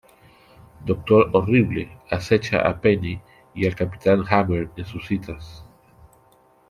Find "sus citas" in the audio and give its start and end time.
4.87-5.63